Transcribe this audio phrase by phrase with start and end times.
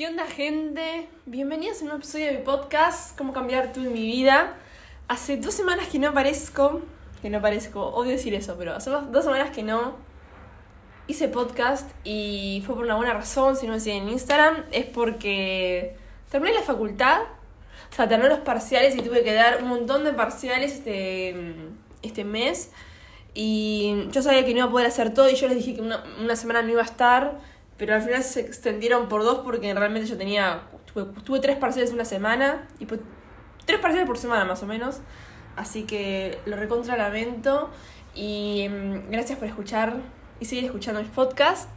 [0.00, 1.08] ¿Qué onda gente?
[1.26, 4.54] Bienvenidos a un nuevo episodio de mi podcast, Cómo cambiar tú y mi vida.
[5.08, 6.80] Hace dos semanas que no aparezco,
[7.20, 9.96] que no aparezco, odio decir eso, pero hace dos semanas que no
[11.06, 14.86] hice podcast y fue por una buena razón, si no me siguen en Instagram, es
[14.86, 15.98] porque
[16.30, 17.20] terminé la facultad,
[17.90, 21.36] o sea, terminé los parciales y tuve que dar un montón de parciales este,
[22.00, 22.72] este mes.
[23.34, 25.82] Y yo sabía que no iba a poder hacer todo y yo les dije que
[25.82, 27.38] una, una semana no iba a estar
[27.80, 30.64] pero al final se extendieron por dos porque realmente yo tenía,
[31.24, 33.00] tuve, tres parciales una semana, y pues,
[33.64, 34.98] tres parciales por semana más o menos,
[35.56, 37.70] así que lo recontra lamento
[38.14, 39.96] y mm, gracias por escuchar
[40.40, 41.68] y seguir escuchando mis podcasts.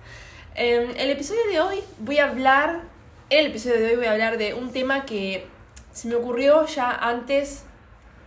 [0.56, 2.82] En el episodio de hoy voy a hablar,
[3.30, 5.48] en el episodio de hoy voy a hablar de un tema que
[5.94, 7.64] se me ocurrió ya antes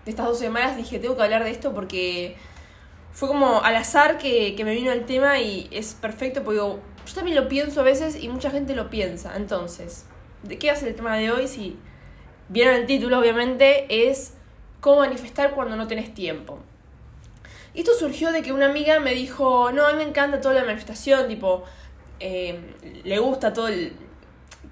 [0.07, 2.39] de estas dos semanas, dije tengo que hablar de esto porque
[3.13, 6.63] fue como al azar que, que me vino el tema y es perfecto porque
[7.07, 9.37] yo también lo pienso a veces y mucha gente lo piensa.
[9.37, 10.05] Entonces,
[10.43, 11.49] ¿de qué ser el tema de hoy?
[11.49, 11.79] Si
[12.49, 14.35] vieron el título, obviamente, es
[14.81, 16.59] cómo manifestar cuando no tenés tiempo.
[17.75, 20.55] Y esto surgió de que una amiga me dijo, no, a mí me encanta toda
[20.55, 21.65] la manifestación, tipo,
[22.21, 23.93] eh, le gusta todo, el,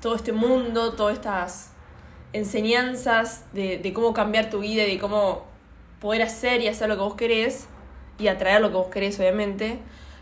[0.00, 1.72] todo este mundo, todas estas
[2.32, 5.44] enseñanzas de, de cómo cambiar tu vida y de cómo
[6.00, 7.68] poder hacer y hacer lo que vos querés
[8.18, 9.78] y atraer lo que vos querés, obviamente.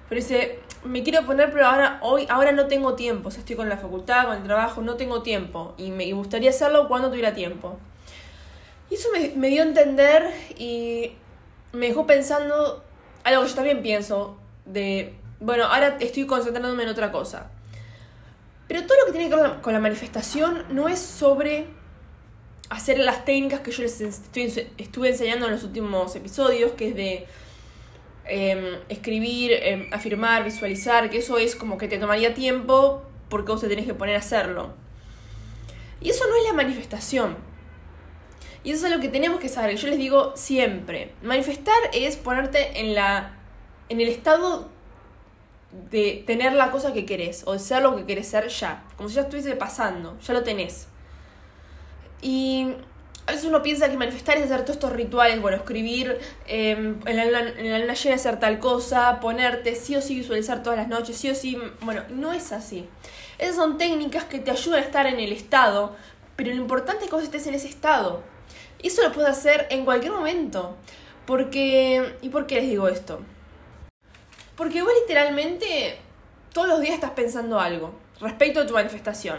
[0.08, 3.28] Pero dice, me quiero poner, pero ahora, hoy, ahora no tengo tiempo.
[3.28, 5.74] O sea, estoy con la facultad, con el trabajo, no tengo tiempo.
[5.78, 7.78] Y me gustaría hacerlo cuando tuviera tiempo.
[8.90, 11.12] Y eso me, dio a entender y
[11.72, 12.84] me dejó pensando
[13.24, 14.36] algo que yo también pienso.
[14.64, 17.50] De, bueno, ahora estoy concentrándome en otra cosa.
[18.68, 21.66] Pero todo lo que tiene que ver con la, manifestación no es sobre
[22.70, 27.26] hacer las técnicas que yo les estuve enseñando en los últimos episodios, que es de
[28.24, 33.60] Em, escribir, em, afirmar, visualizar, que eso es como que te tomaría tiempo porque vos
[33.60, 34.74] te tenés que poner a hacerlo.
[36.00, 37.36] Y eso no es la manifestación.
[38.64, 39.76] Y eso es lo que tenemos que saber.
[39.76, 43.38] Yo les digo siempre, manifestar es ponerte en la
[43.88, 44.68] en el estado
[45.90, 49.08] de tener la cosa que querés o de ser lo que querés ser ya, como
[49.08, 50.88] si ya estuviese pasando, ya lo tenés.
[52.22, 52.74] Y
[53.32, 57.32] a veces uno piensa que manifestar es hacer todos estos rituales, bueno, escribir em, en,
[57.32, 61.16] la, en luna llena hacer tal cosa, ponerte, sí o sí visualizar todas las noches,
[61.16, 62.86] sí o sí, bueno, no es así.
[63.38, 65.96] Esas son técnicas que te ayudan a estar en el estado,
[66.36, 68.22] pero lo importante es que vos estés en ese estado.
[68.82, 70.76] Y eso lo puedes hacer en cualquier momento.
[71.24, 73.20] Porque, ¿y por qué les digo esto?
[74.56, 75.98] Porque vos literalmente
[76.52, 79.38] todos los días estás pensando algo respecto a tu manifestación.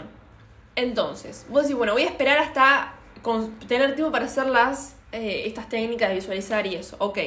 [0.74, 2.93] Entonces, vos decís, bueno, voy a esperar hasta
[3.24, 7.18] con tener tiempo para hacer las, eh, estas técnicas de visualizar y eso, ok.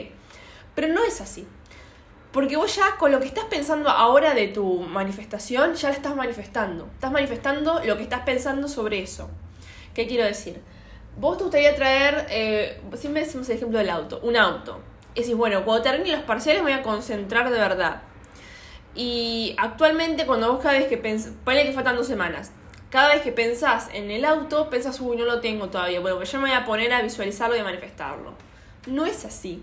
[0.76, 1.46] Pero no es así.
[2.32, 6.16] Porque vos ya con lo que estás pensando ahora de tu manifestación, ya la estás
[6.16, 6.88] manifestando.
[6.94, 9.28] Estás manifestando lo que estás pensando sobre eso.
[9.96, 10.62] ¿Qué quiero decir?
[11.18, 14.80] Vos te gustaría traer, eh, siempre decimos el ejemplo del auto, un auto.
[15.16, 18.04] Y decís, bueno, cuando termine los parciales me voy a concentrar de verdad.
[18.94, 22.52] Y actualmente cuando vos cada vez que pensás, ponle que faltan dos semanas,
[22.90, 26.00] cada vez que pensás en el auto, pensás, uy, no lo tengo todavía.
[26.00, 28.34] Bueno, pues yo me voy a poner a visualizarlo y a manifestarlo.
[28.88, 29.62] No es así.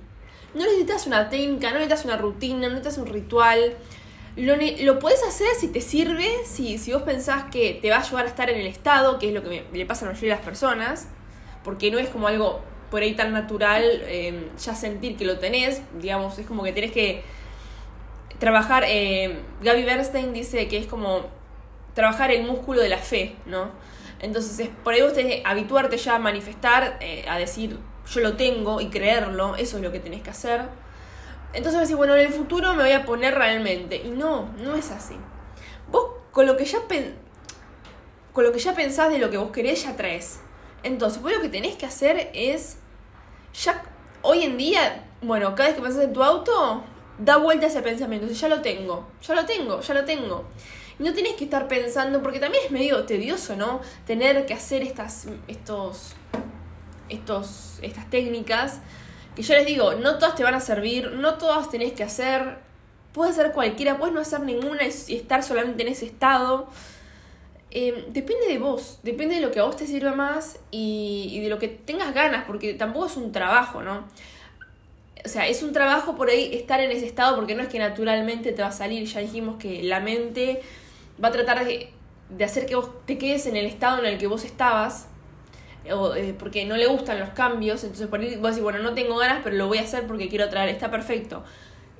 [0.54, 3.74] No necesitas una técnica, no necesitas una rutina, no necesitas un ritual.
[4.36, 8.00] Lo, lo puedes hacer si te sirve, si, si vos pensás que te va a
[8.00, 10.34] ayudar a estar en el estado, que es lo que le pasa a la mayoría
[10.34, 11.08] de las personas,
[11.62, 12.60] porque no es como algo
[12.90, 16.92] por ahí tan natural em, ya sentir que lo tenés, digamos, es como que tenés
[16.92, 17.24] que
[18.38, 18.84] trabajar.
[18.86, 21.22] Eh, Gaby Bernstein dice que es como
[21.94, 23.70] trabajar el músculo de la fe, ¿no?
[24.20, 27.78] Entonces, es, por ahí vos tenés que habituarte ya a manifestar, eh, a decir
[28.12, 30.62] yo lo tengo y creerlo, eso es lo que tenés que hacer.
[31.52, 33.96] Entonces decís, bueno, en el futuro me voy a poner realmente.
[33.96, 35.16] Y no, no es así.
[35.90, 36.80] Vos con lo que ya,
[38.32, 40.40] con lo que ya pensás de lo que vos querés, ya traes.
[40.82, 42.78] Entonces, vos lo que tenés que hacer es,
[43.54, 43.82] ya
[44.22, 46.82] hoy en día, bueno, cada vez que pensás en tu auto,
[47.18, 48.26] da vuelta ese pensamiento.
[48.26, 50.44] ya lo tengo, ya lo tengo, ya lo tengo
[50.98, 53.80] no tienes que estar pensando, porque también es medio tedioso, ¿no?
[54.06, 56.14] Tener que hacer estas, estos,
[57.08, 58.80] estos, estas técnicas,
[59.34, 62.58] que yo les digo, no todas te van a servir, no todas tenés que hacer,
[63.12, 66.68] puedes hacer cualquiera, puedes no hacer ninguna y estar solamente en ese estado.
[67.70, 71.40] Em, depende de vos, depende de lo que a vos te sirva más y, y
[71.40, 74.04] de lo que tengas ganas, porque tampoco es un trabajo, ¿no?
[75.24, 77.78] o sea, es un trabajo por ahí estar en ese estado porque no es que
[77.78, 80.60] naturalmente te va a salir, ya dijimos que la mente
[81.22, 81.92] va a tratar de,
[82.42, 85.08] hacer que vos te quedes en el estado en el que vos estabas,
[85.92, 88.94] o, eh, porque no le gustan los cambios, entonces por ahí vos decís, bueno, no
[88.94, 91.44] tengo ganas, pero lo voy a hacer porque quiero traer, está perfecto,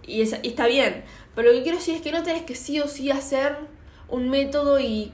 [0.06, 2.88] y, está bien, pero lo que quiero decir es que no tenés que sí o
[2.88, 3.56] sí hacer
[4.08, 5.12] un método y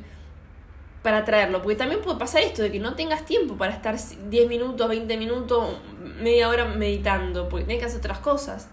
[1.03, 1.63] para traerlo.
[1.63, 5.17] Porque también puede pasar esto de que no tengas tiempo para estar 10 minutos, 20
[5.17, 5.77] minutos,
[6.21, 8.69] media hora meditando, porque tienes que hacer otras cosas.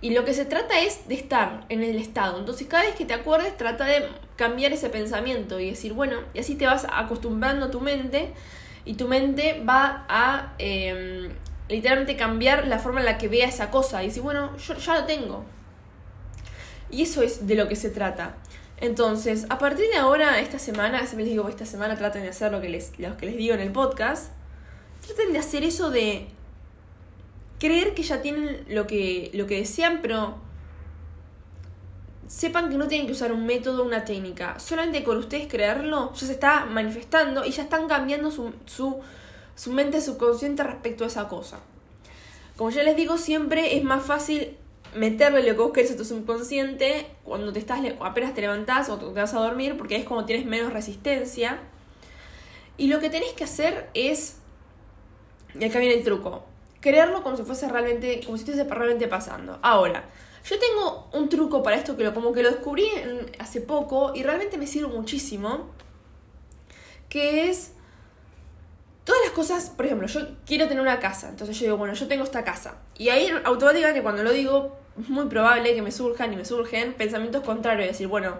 [0.00, 2.38] Y lo que se trata es de estar en el estado.
[2.38, 6.40] Entonces cada vez que te acuerdes trata de cambiar ese pensamiento y decir, bueno, y
[6.40, 8.32] así te vas acostumbrando a tu mente
[8.84, 11.30] y tu mente va a em,
[11.68, 15.00] literalmente cambiar la forma en la que vea esa cosa y decir, bueno, yo ya
[15.00, 15.44] lo tengo.
[16.90, 18.36] Y eso es de lo que se trata.
[18.78, 22.52] Entonces, a partir de ahora, esta semana, siempre les digo, esta semana traten de hacer
[22.52, 24.32] lo que les, lo que les digo en el podcast,
[25.04, 26.28] traten de hacer eso de
[27.58, 30.36] creer que ya tienen lo que, lo que desean, pero
[32.26, 34.58] sepan que no tienen que usar un método, una técnica.
[34.58, 39.00] Solamente con ustedes creerlo, ya se está manifestando y ya están cambiando su, su,
[39.54, 41.60] su mente subconsciente respecto a esa cosa.
[42.56, 44.56] Como ya les digo, siempre es más fácil
[44.94, 48.96] meterle lo que vos querés a tu subconsciente cuando te estás apenas te levantás o
[48.96, 51.60] te vas a dormir, porque es como tienes menos resistencia.
[52.78, 54.38] Y lo que tenés que hacer es,
[55.58, 56.44] y acá viene el truco,
[56.86, 59.58] creerlo como si fuese realmente, como si estuviese realmente pasando.
[59.60, 60.04] Ahora,
[60.48, 62.86] yo tengo un truco para esto que lo como que lo descubrí
[63.40, 65.70] hace poco y realmente me sirve muchísimo,
[67.08, 67.72] que es
[69.02, 72.06] todas las cosas, por ejemplo, yo quiero tener una casa, entonces yo digo, bueno, yo
[72.06, 72.76] tengo esta casa.
[72.96, 76.94] Y ahí automáticamente cuando lo digo, es muy probable que me surjan y me surgen
[76.94, 78.36] pensamientos contrarios, decir, bueno,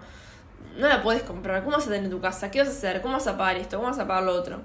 [0.77, 2.53] no la puedes comprar, ¿cómo vas a tener tu casa?
[2.53, 3.03] ¿Qué vas a hacer?
[3.03, 3.79] ¿Cómo vas a pagar esto?
[3.79, 4.61] ¿Cómo vas a pagar lo otro?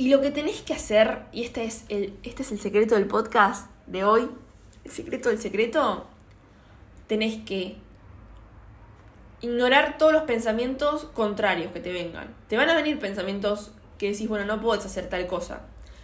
[0.00, 3.08] Y lo que tenés que hacer, y este es el, este es el secreto del
[3.08, 4.30] podcast de hoy,
[4.84, 6.06] el secreto del secreto,
[7.08, 7.76] tenés que
[9.40, 12.32] ignorar todos los pensamientos contrarios que te vengan.
[12.48, 15.62] Te van a venir pensamientos que decís, bueno, no puedes hacer tal cosa.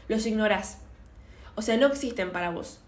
[0.08, 0.78] Los ignorás.
[1.54, 2.80] O sea, no existen para vos.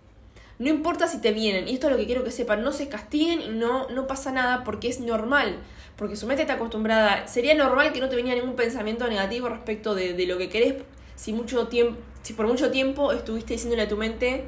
[0.58, 2.88] No importa si te vienen, y esto es lo que quiero que sepan, no se
[2.88, 5.58] castiguen y no, no pasa nada porque es normal,
[5.94, 7.28] porque su mente está acostumbrada.
[7.28, 10.74] Sería normal que no te venía ningún pensamiento negativo respecto de, de lo que querés
[11.16, 14.44] si, mucho tiempo, si por mucho tiempo estuviste diciéndole a tu mente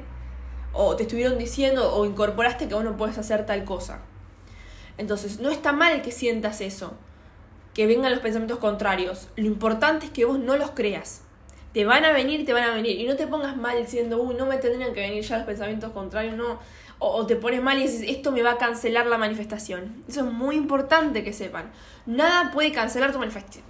[0.71, 4.01] o te estuvieron diciendo o incorporaste que vos no puedes hacer tal cosa.
[4.97, 6.93] Entonces, no está mal que sientas eso,
[7.73, 9.27] que vengan los pensamientos contrarios.
[9.35, 11.23] Lo importante es que vos no los creas
[11.73, 12.99] te van a venir, te van a venir.
[12.99, 15.91] Y no te pongas mal diciendo, uy, no me tendrían que venir ya los pensamientos
[15.91, 16.59] contrarios, no.
[17.01, 20.03] O, te pones mal y dices, esto me va a cancelar la manifestación.
[20.07, 21.71] Eso es muy importante que sepan.
[22.05, 23.19] Nada puede cancelar tu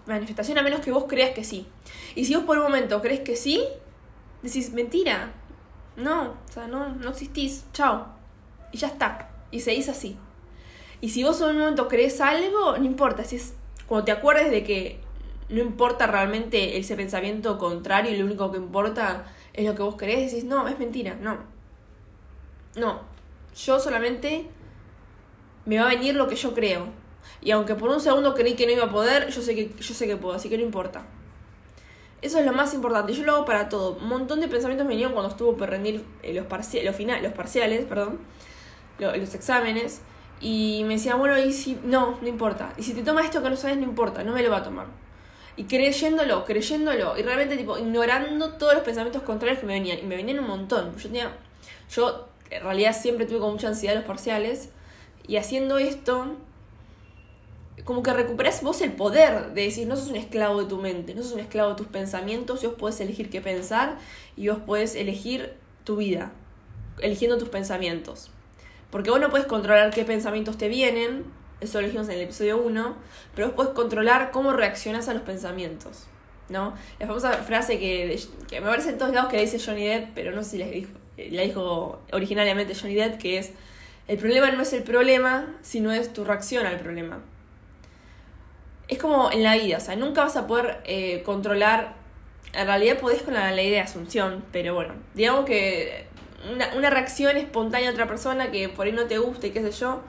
[0.07, 1.67] manifestación a menos que vos creas que sí.
[2.15, 3.63] Y si vos por un momento crees que sí,
[4.41, 5.31] decís, mentira.
[5.95, 7.65] No, o sea, no, no existís.
[7.71, 8.07] Chao.
[8.71, 9.29] Y ya está.
[9.51, 10.17] Y seguís así.
[11.01, 13.23] Y si vos en un momento crees algo, no importa.
[13.23, 13.53] Si es
[13.87, 14.99] cuando te acuerdes de que
[15.49, 19.95] no importa realmente ese pensamiento contrario y lo único que importa es lo que vos
[19.95, 21.37] querés, decís, no, es mentira, no.
[22.75, 23.01] No,
[23.65, 24.49] yo solamente
[25.65, 26.87] me va a venir lo que yo creo.
[27.41, 29.93] Y aunque por un segundo creí que no iba a poder, yo sé que, yo
[29.93, 31.03] sé que puedo, así que no importa.
[32.21, 33.13] Eso es lo más importante.
[33.13, 33.95] Yo lo hago para todo.
[33.95, 37.85] Un montón de pensamientos me vinieron cuando estuvo por rendir eh, los, los, los parciales,
[37.85, 38.19] perdón,
[38.99, 40.01] los exámenes.
[40.41, 41.79] Y me decía, bueno, y si.
[41.83, 42.73] No, no importa.
[42.77, 44.63] Y si te toma esto que no sabes, no importa, no me lo va a
[44.63, 44.87] tomar.
[45.55, 49.99] Y creyéndolo, creyéndolo, y realmente tipo ignorando todos los pensamientos contrarios que me venían.
[49.99, 50.95] Y me venían un montón.
[50.97, 51.31] Yo tenía.
[51.89, 54.69] Yo en realidad siempre tuve con mucha ansiedad los parciales.
[55.27, 56.35] Y haciendo esto,
[57.83, 61.13] como que recuperas vos el poder de decir, no sos un esclavo de tu mente,
[61.13, 63.97] no sos un esclavo de tus pensamientos, y vos podés elegir qué pensar
[64.35, 65.53] y vos podés elegir
[65.83, 66.31] tu vida,
[66.99, 68.31] eligiendo tus pensamientos.
[68.89, 71.25] Porque vos no puedes controlar qué pensamientos te vienen,
[71.61, 72.95] eso lo dijimos en el episodio 1,
[73.35, 76.07] pero vos podés controlar cómo reaccionas a los pensamientos,
[76.47, 76.73] ¿no?
[76.99, 80.09] La famosa frase que, que me parece en todos lados que la dice Johnny Depp,
[80.15, 80.91] pero no sé si la dijo,
[81.31, 83.51] la dijo originariamente Johnny Depp, que es,
[84.07, 87.19] el problema no es el problema, sino es tu reacción al problema.
[88.87, 91.93] Es como en la vida, o sea, nunca vas a poder eh, controlar,
[92.53, 96.07] en realidad podés con la ley de asunción, pero bueno, digamos que
[96.51, 99.61] una, una reacción espontánea a otra persona que por ahí no te guste y qué
[99.61, 100.01] sé yo,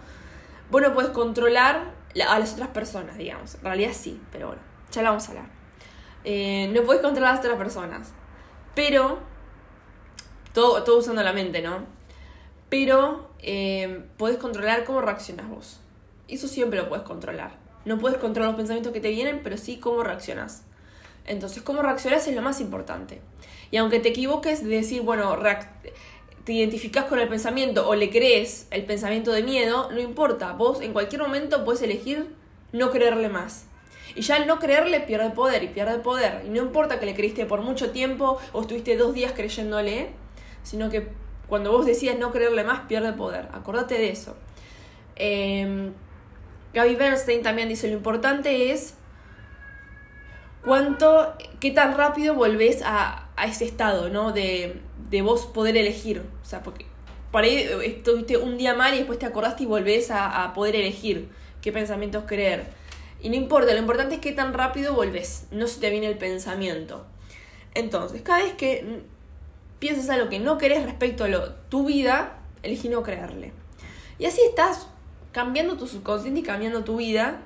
[0.71, 1.93] vos no puedes controlar
[2.29, 3.57] a las otras personas, digamos.
[3.57, 5.47] En realidad sí, pero bueno, ya la vamos a hablar.
[6.25, 8.13] Eh, no puedes controlar a las otras personas.
[8.75, 9.21] Pero,
[10.53, 11.85] todo, todo usando la mente, ¿no?
[12.69, 15.81] Pero eh, puedes controlar cómo reaccionas vos.
[16.29, 17.53] Eso siempre lo puedes controlar.
[17.85, 20.65] No puedes controlar los pensamientos que te vienen, pero sí cómo reaccionas.
[21.27, 23.21] Entonces, cómo reaccionas es lo más importante.
[23.71, 25.37] Y aunque te equivoques de decir, bueno,
[26.45, 30.81] te identificas con el pensamiento o le crees el pensamiento de miedo, no importa, vos
[30.81, 32.35] en cualquier momento puedes elegir
[32.73, 33.67] no creerle más.
[34.17, 36.43] Y ya al no creerle pierde poder y pierde poder.
[36.47, 40.11] Y no importa que le creíste por mucho tiempo o estuviste dos días creyéndole,
[40.63, 41.09] sino que
[41.49, 43.49] cuando vos decías no creerle más, pierde poder.
[43.53, 44.37] Acordate de eso.
[45.17, 45.91] Eh,
[46.73, 48.95] Gaby Bernstein también dice, lo importante es
[50.65, 54.33] cuánto, qué tan rápido volvés a, a ese estado, ¿no?
[54.33, 56.23] De, de vos poder elegir.
[56.43, 56.87] O sea, porque
[57.33, 60.77] por ahí estuviste un día mal y después te acordaste y volvés a, a poder
[60.77, 61.29] elegir
[61.61, 62.67] qué pensamientos creer.
[63.21, 66.17] Y no importa, lo importante es qué tan rápido volvés, no se te viene el
[66.17, 67.05] pensamiento.
[67.75, 69.03] Entonces, cada vez que
[69.81, 73.53] piensas algo que no querés respecto a lo, tu vida, elegí no creerle.
[74.19, 74.87] Y así estás
[75.33, 77.43] cambiando tu subconsciente y cambiando tu vida.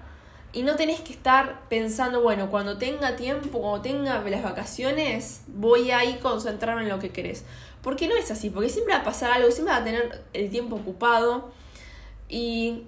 [0.53, 5.91] Y no tenés que estar pensando, bueno, cuando tenga tiempo, cuando tenga las vacaciones, voy
[5.91, 7.45] a ir concentrarme en lo que querés.
[7.83, 10.51] Porque no es así, porque siempre va a pasar algo, siempre va a tener el
[10.51, 11.53] tiempo ocupado.
[12.29, 12.85] Y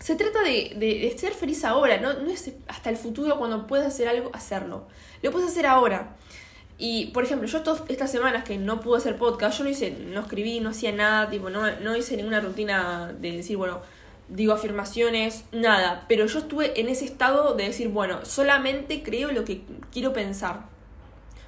[0.00, 2.14] se trata de, de, ser feliz ahora, ¿no?
[2.14, 4.86] no es hasta el futuro cuando puedas hacer algo, hacerlo.
[5.22, 6.16] Lo puedes hacer ahora.
[6.78, 9.90] Y, por ejemplo, yo todas estas semanas que no pude hacer podcast, yo no hice,
[9.90, 13.80] no escribí, no hacía nada, tipo, no, no hice ninguna rutina de decir, bueno,
[14.28, 16.04] digo afirmaciones, nada.
[16.08, 20.66] Pero yo estuve en ese estado de decir, bueno, solamente creo lo que quiero pensar.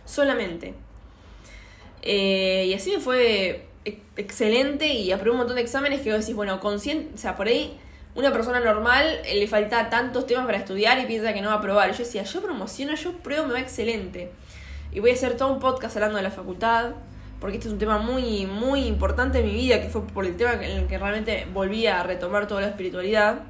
[0.06, 0.74] Solamente.
[2.02, 3.66] Eh, y así me fue
[4.16, 7.48] excelente y aprobé un montón de exámenes que vos decís, bueno, consciente, o sea, por
[7.48, 7.78] ahí
[8.14, 11.58] una persona normal le falta tantos temas para estudiar y piensa que no va a
[11.58, 11.92] aprobar.
[11.92, 14.30] yo decía, yo promociono, yo pruebo, me va excelente.
[14.92, 16.92] Y voy a hacer todo un podcast hablando de la facultad,
[17.40, 20.36] porque este es un tema muy, muy importante en mi vida, que fue por el
[20.36, 23.42] tema en el que realmente volví a retomar toda la espiritualidad.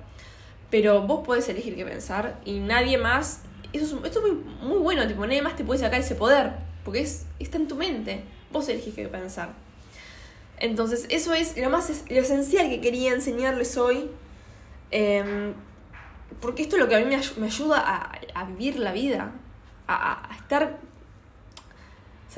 [0.70, 3.42] Pero vos podés elegir qué pensar y nadie más.
[3.72, 6.52] Eso es, esto es muy, muy bueno, tipo, nadie más te puede sacar ese poder,
[6.84, 8.22] porque es, está en tu mente.
[8.52, 9.50] Vos elegís qué pensar.
[10.60, 14.10] Entonces, eso es lo más lo esencial que quería enseñarles hoy.
[14.90, 15.54] Em,
[16.40, 19.32] porque esto es lo que a mí me, ayuda a, vivir la vida,
[19.86, 20.78] a, estar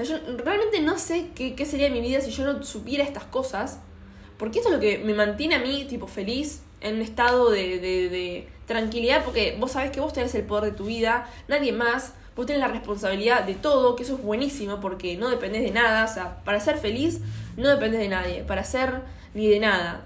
[0.04, 3.80] sea, yo realmente no sé qué, sería mi vida si yo no supiera estas cosas.
[4.38, 8.48] Porque esto es lo que me mantiene a mí, tipo, feliz, en un estado de,
[8.66, 9.24] tranquilidad.
[9.24, 12.14] Porque vos sabés que vos tenés el poder de tu vida, nadie más.
[12.36, 16.04] Vos tenés la responsabilidad de todo, que eso es buenísimo porque no dependés de nada.
[16.04, 17.20] O sea, para ser feliz
[17.56, 18.44] no dependés de nadie.
[18.44, 19.02] Para ser
[19.34, 20.04] ni de nada.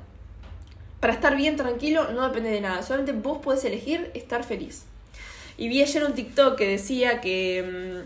[0.99, 2.83] Para estar bien tranquilo no depende de nada.
[2.83, 4.87] Solamente vos podés elegir estar feliz.
[5.57, 8.05] Y vi ayer un TikTok que decía que...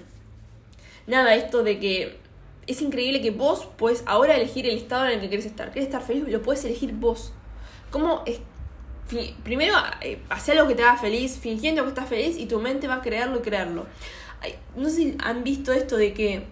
[1.08, 2.18] Nada, esto de que
[2.66, 5.72] es increíble que vos puedes ahora elegir el estado en el que querés estar.
[5.72, 6.28] ¿Querés estar feliz?
[6.28, 7.32] Lo puedes elegir vos.
[7.90, 8.40] ¿Cómo es?
[9.42, 12.96] Primero, eh, algo que te haga feliz, fingiendo que estás feliz y tu mente va
[12.96, 13.86] a creerlo y creerlo.
[14.76, 16.44] no sé si han visto esto de que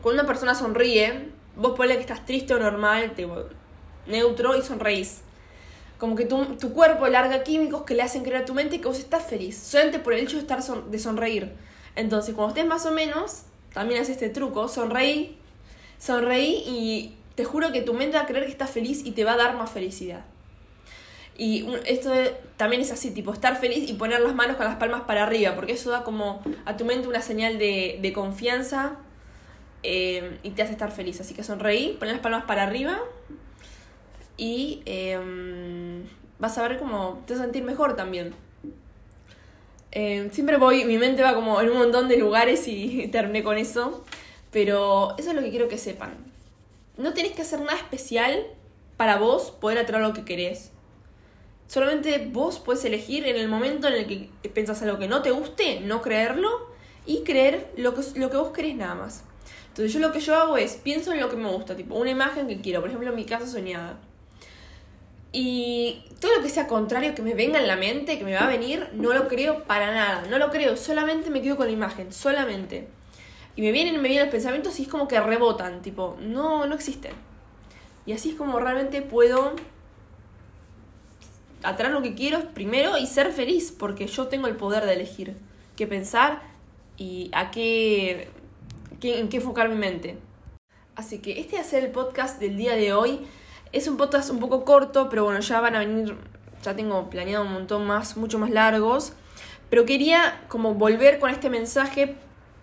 [0.00, 3.12] cuando una persona sonríe, vos ponle que estás triste o normal,
[4.06, 5.22] neutro y sonreís.
[5.98, 9.00] Como que tu, cuerpo larga químicos que le hacen creer a tu mente que vos
[9.00, 11.52] estás feliz, solamente por el hecho de estar de sonreír.
[11.96, 15.36] Entonces, cuando estés más o menos, también haces este truco, sonreí,
[15.98, 19.24] sonreí y te juro que tu mente va a creer que estás feliz y te
[19.24, 20.24] va a dar más felicidad.
[21.36, 22.12] Y esto
[22.56, 25.54] también es así, tipo estar feliz y poner las manos con las palmas para arriba,
[25.54, 28.96] porque eso da como a tu mente una señal de, de confianza
[29.82, 31.20] eh, y te hace estar feliz.
[31.20, 33.00] Así que sonreí, poner las palmas para arriba
[34.36, 36.04] y eh,
[36.38, 38.34] vas a ver cómo te vas sentir mejor también.
[39.92, 43.58] Eh, siempre voy, mi mente va como en un montón de lugares y terminé con
[43.58, 44.04] eso.
[44.50, 46.14] Pero eso es lo que quiero que sepan.
[46.98, 48.46] No tenés que hacer nada especial
[48.96, 50.70] para vos poder atraer lo que querés.
[51.66, 55.30] Solamente vos puedes elegir en el momento en el que pensás algo que no te
[55.30, 56.50] guste, no creerlo
[57.06, 59.24] y creer lo que, lo que vos querés nada más.
[59.68, 62.10] Entonces yo lo que yo hago es, pienso en lo que me gusta, tipo una
[62.10, 63.98] imagen que quiero, por ejemplo mi casa soñada.
[65.32, 68.42] Y todo lo que sea contrario que me venga en la mente, que me va
[68.42, 70.24] a venir, no lo creo para nada.
[70.28, 72.88] No lo creo, solamente me quedo con la imagen, solamente.
[73.56, 76.74] Y me vienen, me vienen los pensamientos y es como que rebotan, tipo, no, no
[76.74, 77.12] existen.
[78.04, 79.54] Y así es como realmente puedo
[81.62, 85.36] atraer lo que quiero primero y ser feliz, porque yo tengo el poder de elegir
[85.76, 86.42] qué pensar
[86.96, 88.28] y a qué,
[89.00, 90.18] en qué enfocar mi mente.
[90.94, 93.20] Así que este va a ser el podcast del día de hoy.
[93.72, 96.16] Es un podcast un poco corto, pero bueno, ya van a venir,
[96.62, 99.14] ya tengo planeado un montón más, mucho más largos.
[99.70, 102.16] Pero quería como volver con este mensaje,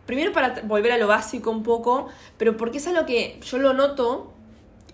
[0.05, 3.73] primero para volver a lo básico un poco, pero porque es algo que yo lo
[3.73, 4.33] noto,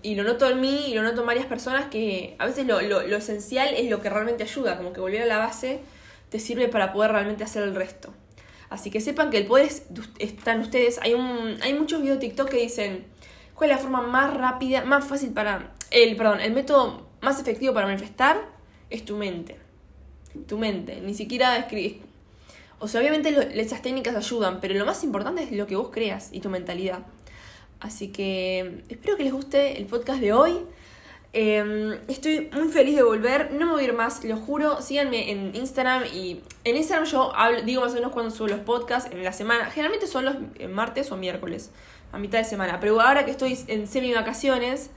[0.01, 2.79] y lo noto en mí, y lo noto en varias personas, que a veces lo,
[2.81, 5.81] lo, lo esencial es lo que realmente ayuda, como que volver a la base
[6.29, 8.13] te sirve para poder realmente hacer el resto.
[8.69, 9.69] Así que sepan que el poder
[10.19, 10.99] está en ustedes.
[11.01, 13.05] Hay, un, hay muchos videos de TikTok que dicen
[13.55, 17.73] cuál es la forma más rápida, más fácil para el, perdón, el método más efectivo
[17.73, 18.41] para manifestar
[18.89, 19.57] es tu mente.
[20.47, 22.01] Tu mente, ni siquiera escribir.
[22.79, 26.29] O sea, obviamente esas técnicas ayudan, pero lo más importante es lo que vos creas
[26.31, 26.99] y tu mentalidad.
[27.79, 30.59] Así que espero que les guste el podcast de hoy.
[31.37, 33.51] Em, estoy muy feliz de volver.
[33.53, 34.81] No me voy a ir más, lo juro.
[34.81, 37.33] Síganme en Instagram y en Instagram yo
[37.65, 39.65] digo más o menos cuando subo los podcasts en la semana.
[39.65, 41.71] Generalmente son los eh, martes o miércoles,
[42.15, 42.79] a mitad de semana.
[42.79, 44.89] Pero ahora que estoy en semi vacaciones,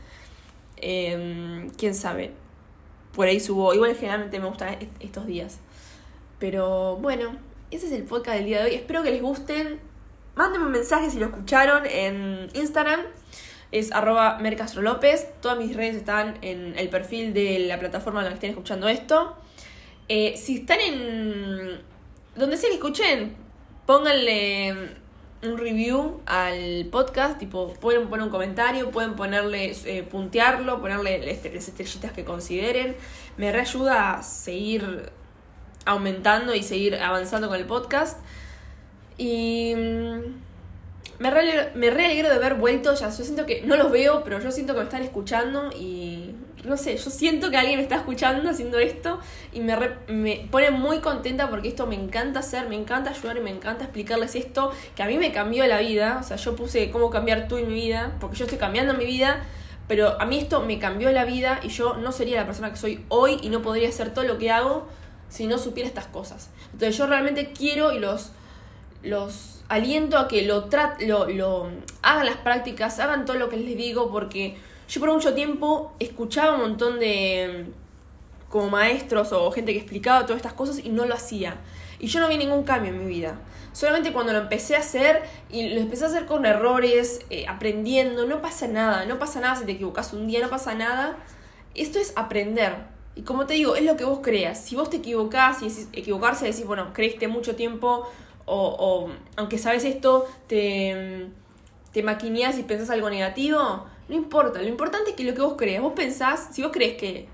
[0.77, 2.33] em, quién sabe.
[3.15, 3.75] Por ahí subo.
[3.75, 5.59] Igual generalmente me gustan estos días.
[6.39, 7.37] Pero bueno,
[7.71, 8.75] ese es el podcast del día de hoy.
[8.77, 9.81] Espero que les gusten.
[10.37, 13.01] Mándenme un mensaje si lo escucharon en Instagram
[13.73, 15.29] es arroba mercastrolopez.
[15.41, 18.89] Todas mis redes están en el perfil de la plataforma en la que estén escuchando
[18.89, 19.37] esto.
[20.09, 21.81] Eh, si están en...
[22.35, 23.35] Donde sea que escuchen,
[23.85, 24.97] pónganle
[25.43, 31.69] un review al podcast, tipo, pueden poner un comentario, pueden ponerle, eh, puntearlo, ponerle las
[31.69, 32.97] estrellitas que consideren.
[33.37, 35.11] Me reayuda a seguir
[35.85, 38.19] aumentando y seguir avanzando con el podcast.
[39.17, 39.75] Y
[41.19, 44.41] me re, me alegro de haber vuelto, ya yo siento que no los veo, pero
[44.41, 46.28] yo siento que me están escuchando y
[46.65, 49.21] no sé, yo siento que alguien me está escuchando haciendo esto
[49.53, 49.77] y me,
[50.09, 53.85] me pone muy contenta porque esto me encanta hacer, me encanta ayudar y me encanta
[53.85, 57.49] explicarles esto que a mí me cambió la vida, o sea, yo puse cómo cambiar
[57.49, 59.45] tú en mi vida, porque yo estoy cambiando mi vida,
[59.87, 62.77] pero a mí esto me cambió la vida y yo no sería la persona que
[62.77, 64.87] soy hoy y no podría hacer todo lo que hago
[65.29, 66.51] si no supiera estas cosas.
[66.73, 68.33] Entonces yo realmente quiero y los
[69.03, 70.69] los aliento a que lo,
[71.01, 71.71] lo, lo
[72.03, 74.57] hagan las prácticas, hagan todo lo que les digo, porque
[74.89, 77.67] yo por mucho tiempo escuchaba un montón de
[78.49, 81.57] como maestros o gente que explicaba todas estas cosas y no lo hacía.
[81.99, 83.39] Y yo no vi ningún cambio en mi vida.
[83.73, 88.27] Solamente cuando lo empecé a hacer y lo empecé a hacer con errores, eh, aprendiendo,
[88.27, 91.19] no pasa nada, no pasa nada si te equivocas un día, no pasa nada.
[91.75, 92.75] Esto es aprender.
[93.15, 94.65] Y como te digo, es lo que vos creas.
[94.65, 98.09] Si vos te equivocás y decís, equivocarse, decís, bueno, creíste mucho tiempo
[98.47, 101.27] o, aunque sabes esto, te,
[101.93, 104.61] te maquineas y pensás algo negativo, no importa.
[104.61, 107.29] Lo importante es que lo que vos crees, vos pensás, si vos crees que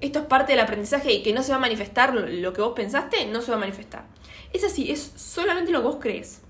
[0.00, 2.72] esto es parte del aprendizaje y que no se va a manifestar lo que vos
[2.74, 4.04] pensaste, no se va a manifestar.
[4.52, 6.40] Es así, es solamente lo que vos crees,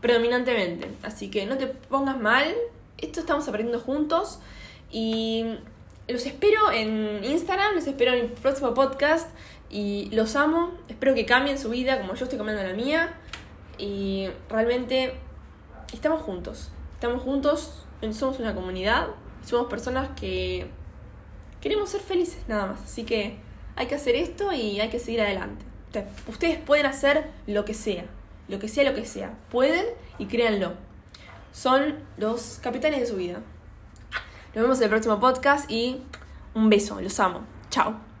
[0.00, 0.88] predominantemente.
[1.02, 2.54] Así que no te pongas mal,
[2.98, 4.38] esto estamos aprendiendo juntos
[4.90, 5.44] y
[6.06, 9.28] los espero en Instagram, los espero en el próximo podcast
[9.70, 10.72] y los amo.
[10.88, 13.14] Espero que cambien su vida como yo estoy cambiando la mía.
[13.78, 15.14] Y realmente
[15.92, 16.70] estamos juntos.
[16.94, 19.08] Estamos juntos, somos una comunidad,
[19.44, 20.66] somos personas que
[21.60, 22.82] queremos ser felices nada más.
[22.82, 23.38] Así que
[23.76, 25.64] hay que hacer esto y hay que seguir adelante.
[26.26, 28.04] Ustedes pueden hacer lo que sea,
[28.48, 29.32] lo que sea, lo que sea.
[29.50, 29.86] Pueden
[30.18, 30.74] y créanlo.
[31.52, 33.40] Son los capitanes de su vida.
[34.54, 36.02] Nos vemos en el próximo podcast y
[36.54, 37.40] un beso, los amo.
[37.70, 38.13] Chao.